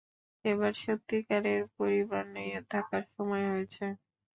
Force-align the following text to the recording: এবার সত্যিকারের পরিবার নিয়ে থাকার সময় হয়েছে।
এবার 0.45 0.73
সত্যিকারের 0.81 1.61
পরিবার 1.77 2.23
নিয়ে 2.35 2.57
থাকার 2.71 3.03
সময় 3.13 3.45
হয়েছে। 3.51 3.85